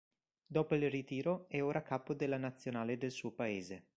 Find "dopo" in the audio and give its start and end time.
0.47-0.73